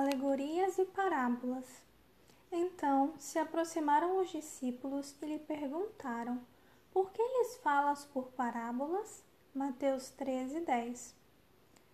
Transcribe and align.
Alegorias 0.00 0.78
e 0.78 0.86
parábolas. 0.86 1.66
Então 2.50 3.12
se 3.18 3.38
aproximaram 3.38 4.18
os 4.18 4.30
discípulos 4.30 5.14
e 5.20 5.26
lhe 5.26 5.38
perguntaram: 5.38 6.40
Por 6.90 7.10
que 7.10 7.22
lhes 7.22 7.58
falas 7.58 8.06
por 8.06 8.28
parábolas? 8.28 9.22
Mateus 9.54 10.08
13, 10.08 10.60
10. 10.60 11.14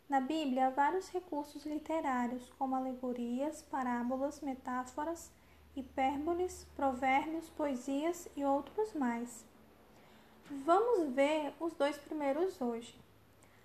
Na 0.09 0.21
Bíblia 0.21 0.69
há 0.69 0.71
vários 0.71 1.09
recursos 1.09 1.67
literários, 1.67 2.49
como 2.57 2.77
alegorias, 2.77 3.63
parábolas, 3.63 4.41
metáforas, 4.41 5.33
hipérboles, 5.75 6.65
provérbios, 6.77 7.49
poesias 7.49 8.29
e 8.37 8.45
outros 8.45 8.95
mais. 8.95 9.45
Vamos 10.65 11.13
ver 11.13 11.53
os 11.59 11.73
dois 11.75 11.99
primeiros 11.99 12.61
hoje. 12.61 12.97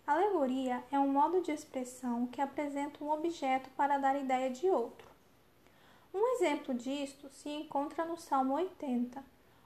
Alegoria 0.06 0.84
é 0.92 1.00
um 1.00 1.08
modo 1.08 1.42
de 1.42 1.52
expressão 1.52 2.28
que 2.28 2.42
apresenta 2.42 3.04
um 3.04 3.12
objeto 3.12 3.70
para 3.78 3.98
dar 3.98 4.20
ideia 4.20 4.50
de 4.50 4.68
outro. 4.70 5.08
Um 6.14 6.36
exemplo 6.36 6.74
disto 6.74 7.30
se 7.30 7.50
encontra 7.50 8.04
no 8.04 8.18
Salmo 8.18 8.56
80, 8.56 9.24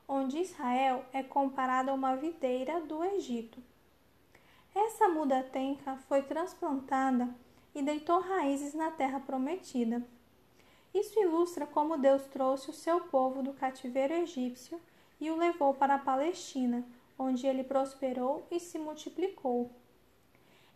onde 0.08 0.40
Israel 0.40 1.04
é 1.12 1.24
comparado 1.24 1.90
a 1.90 1.94
uma 1.94 2.16
videira 2.16 2.82
do 2.82 3.04
Egito. 3.04 3.60
Essa 4.76 5.08
muda 5.08 5.42
tenca 5.42 5.96
foi 6.08 6.22
transplantada 6.22 7.34
e 7.74 7.82
deitou 7.82 8.20
raízes 8.20 8.74
na 8.74 8.92
terra 8.92 9.20
prometida. 9.20 10.06
Isso 10.94 11.20
ilustra 11.20 11.66
como 11.66 11.98
Deus 11.98 12.24
trouxe 12.26 12.70
o 12.70 12.74
seu 12.74 13.02
povo 13.02 13.42
do 13.42 13.54
cativeiro 13.54 14.14
egípcio 14.14 14.80
e 15.20 15.32
o 15.32 15.38
levou 15.38 15.74
para 15.74 15.96
a 15.96 16.00
Palestina, 16.00 16.86
onde 17.18 17.48
ele 17.48 17.64
prosperou 17.64 18.46
e 18.52 18.60
se 18.60 18.78
multiplicou. 18.78 19.72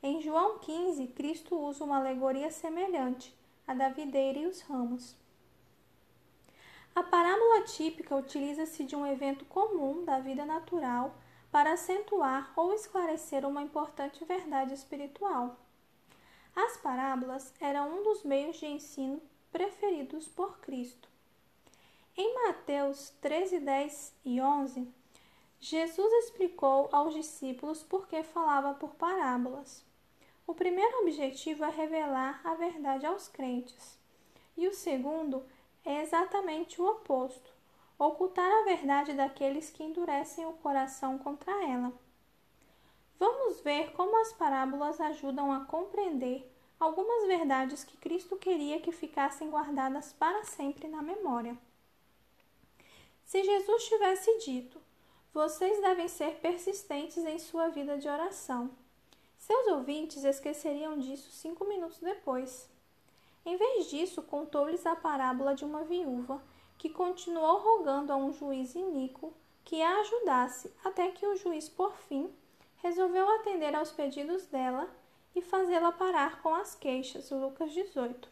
Em 0.02 0.22
João 0.22 0.60
15, 0.60 1.08
Cristo 1.08 1.58
usa 1.58 1.84
uma 1.84 1.98
alegoria 1.98 2.50
semelhante, 2.50 3.36
a 3.68 3.74
da 3.74 3.90
videira 3.90 4.40
e 4.40 4.48
os 4.48 4.62
ramos. 4.62 5.14
A 6.96 7.04
parábola 7.04 7.64
típica 7.64 8.16
utiliza-se 8.16 8.86
de 8.86 8.96
um 8.96 9.06
evento 9.06 9.44
comum 9.44 10.06
da 10.06 10.20
vida 10.20 10.46
natural 10.46 11.14
para 11.52 11.74
acentuar 11.74 12.54
ou 12.56 12.74
esclarecer 12.74 13.46
uma 13.46 13.62
importante 13.62 14.24
verdade 14.24 14.74
espiritual. 14.74 15.58
As 16.56 16.78
parábolas 16.78 17.54
eram 17.60 18.00
um 18.00 18.04
dos 18.04 18.24
meios 18.24 18.58
de 18.58 18.68
ensino 18.68 19.22
preferidos 19.52 20.30
por 20.30 20.60
Cristo. 20.60 21.10
Em 22.16 22.36
Mateus 22.46 23.10
13, 23.20 23.60
10 23.60 24.16
e 24.24 24.40
11, 24.40 24.88
Jesus 25.60 26.14
explicou 26.24 26.88
aos 26.94 27.14
discípulos 27.14 27.84
por 27.84 28.08
que 28.08 28.24
falava 28.24 28.74
por 28.74 28.96
parábolas. 28.96 29.89
O 30.50 30.54
primeiro 30.56 31.02
objetivo 31.02 31.64
é 31.64 31.70
revelar 31.70 32.42
a 32.44 32.56
verdade 32.56 33.06
aos 33.06 33.28
crentes, 33.28 34.00
e 34.58 34.68
o 34.68 34.74
segundo 34.74 35.46
é 35.86 36.02
exatamente 36.02 36.82
o 36.82 36.90
oposto 36.90 37.54
ocultar 38.00 38.52
a 38.52 38.64
verdade 38.64 39.14
daqueles 39.14 39.70
que 39.70 39.84
endurecem 39.84 40.48
o 40.48 40.54
coração 40.54 41.20
contra 41.20 41.52
ela. 41.70 41.94
Vamos 43.20 43.62
ver 43.62 43.92
como 43.92 44.20
as 44.20 44.34
parábolas 44.34 45.00
ajudam 45.00 45.52
a 45.52 45.66
compreender 45.66 46.52
algumas 46.80 47.28
verdades 47.28 47.84
que 47.84 47.98
Cristo 47.98 48.36
queria 48.36 48.82
que 48.82 48.92
ficassem 48.92 49.52
guardadas 49.52 50.14
para 50.14 50.44
sempre 50.46 50.88
na 50.88 51.04
memória. 51.04 51.56
Se 53.24 53.44
Jesus 53.44 53.88
tivesse 53.88 54.36
dito: 54.40 54.82
Vocês 55.32 55.80
devem 55.80 56.08
ser 56.08 56.40
persistentes 56.40 57.24
em 57.24 57.38
sua 57.38 57.68
vida 57.70 58.00
de 58.00 58.10
oração 58.10 58.72
seus 59.50 59.66
ouvintes 59.66 60.24
esqueceriam 60.24 61.00
disso 61.00 61.32
cinco 61.32 61.66
minutos 61.66 61.98
depois. 61.98 62.70
Em 63.44 63.58
vez 63.58 63.90
disso, 63.90 64.22
contou-lhes 64.22 64.86
a 64.86 64.96
parábola 64.96 65.56
de 65.56 65.66
uma 65.66 65.84
viúva 65.84 66.40
que 66.78 66.88
continuou 66.88 67.58
rogando 67.58 68.14
a 68.14 68.16
um 68.16 68.32
juiz 68.32 68.76
iníquo 68.76 69.34
que 69.66 69.82
a 69.82 70.02
ajudasse, 70.02 70.72
até 70.86 71.10
que 71.10 71.26
o 71.26 71.36
juiz, 71.36 71.68
por 71.68 71.96
fim, 71.96 72.32
resolveu 72.76 73.28
atender 73.38 73.76
aos 73.76 73.92
pedidos 73.92 74.46
dela 74.46 74.88
e 75.36 75.42
fazê-la 75.42 75.92
parar 75.92 76.44
com 76.44 76.54
as 76.54 76.76
queixas. 76.76 77.32
Lucas 77.32 77.72
18. 77.72 78.30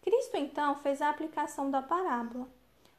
Cristo 0.00 0.36
então 0.36 0.76
fez 0.76 1.02
a 1.02 1.10
aplicação 1.10 1.72
da 1.72 1.82
parábola. 1.82 2.46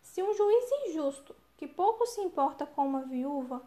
Se 0.02 0.22
um 0.22 0.34
juiz 0.34 0.70
injusto, 0.86 1.34
que 1.56 1.66
pouco 1.66 2.06
se 2.06 2.20
importa 2.20 2.66
com 2.66 2.86
uma 2.86 3.04
viúva, 3.04 3.66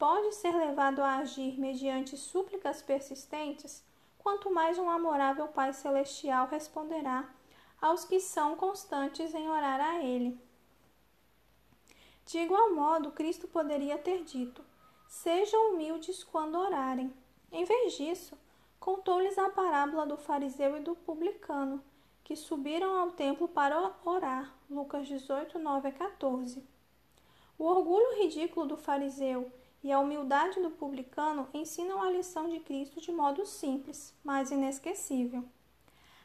pode 0.00 0.34
ser 0.34 0.56
levado 0.56 1.02
a 1.02 1.16
agir 1.16 1.60
mediante 1.60 2.16
súplicas 2.16 2.80
persistentes, 2.80 3.84
quanto 4.18 4.50
mais 4.50 4.78
um 4.78 4.88
amorável 4.88 5.46
Pai 5.48 5.74
Celestial 5.74 6.46
responderá 6.46 7.28
aos 7.78 8.06
que 8.06 8.18
são 8.18 8.56
constantes 8.56 9.34
em 9.34 9.50
orar 9.50 9.78
a 9.78 10.02
Ele. 10.02 10.40
De 12.24 12.38
igual 12.38 12.74
modo, 12.74 13.12
Cristo 13.12 13.46
poderia 13.46 13.98
ter 13.98 14.24
dito: 14.24 14.64
Sejam 15.06 15.74
humildes 15.74 16.24
quando 16.24 16.58
orarem. 16.58 17.12
Em 17.52 17.64
vez 17.66 17.92
disso, 17.92 18.38
contou-lhes 18.78 19.36
a 19.36 19.50
parábola 19.50 20.06
do 20.06 20.16
fariseu 20.16 20.78
e 20.78 20.80
do 20.80 20.94
publicano, 20.94 21.84
que 22.24 22.34
subiram 22.34 22.98
ao 22.98 23.10
templo 23.10 23.46
para 23.48 23.92
orar. 24.06 24.56
Lucas 24.70 25.06
18, 25.06 25.58
9 25.58 25.88
a 25.88 25.92
14. 25.92 26.66
O 27.58 27.64
orgulho 27.64 28.16
ridículo 28.16 28.64
do 28.64 28.78
fariseu 28.78 29.52
e 29.82 29.90
a 29.90 29.98
humildade 29.98 30.60
do 30.60 30.70
publicano 30.70 31.48
ensinam 31.54 32.02
a 32.02 32.10
lição 32.10 32.48
de 32.48 32.60
Cristo 32.60 33.00
de 33.00 33.10
modo 33.10 33.46
simples, 33.46 34.14
mas 34.22 34.50
inesquecível. 34.50 35.44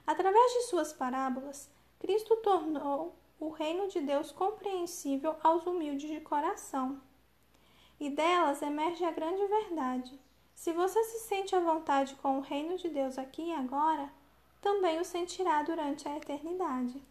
Através 0.06 0.54
de 0.54 0.62
suas 0.64 0.94
parábolas, 0.94 1.70
Cristo 2.00 2.36
tornou 2.38 3.16
o 3.40 3.50
reino 3.50 3.88
de 3.88 4.02
Deus 4.02 4.32
compreensível 4.32 5.36
aos 5.42 5.66
humildes 5.66 6.10
de 6.10 6.20
coração. 6.22 7.02
E 8.00 8.10
delas 8.10 8.62
emerge 8.62 9.04
a 9.04 9.12
grande 9.12 9.46
verdade. 9.46 10.20
Se 10.54 10.72
você 10.72 11.04
se 11.04 11.20
sente 11.28 11.56
à 11.56 11.60
vontade 11.60 12.16
com 12.16 12.38
o 12.38 12.42
reino 12.42 12.78
de 12.78 12.90
Deus 12.90 13.18
aqui 13.18 13.50
e 13.50 13.54
agora, 13.54 14.10
também 14.62 15.00
o 15.00 15.06
sentirá 15.06 15.64
durante 15.64 16.08
a 16.08 16.18
eternidade. 16.18 17.02